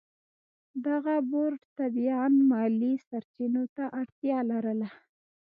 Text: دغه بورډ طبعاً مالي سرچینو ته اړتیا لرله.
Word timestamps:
دغه 0.85 1.15
بورډ 1.31 1.59
طبعاً 1.79 2.27
مالي 2.51 2.93
سرچینو 3.07 3.63
ته 3.75 3.83
اړتیا 4.01 4.37
لرله. 4.51 4.89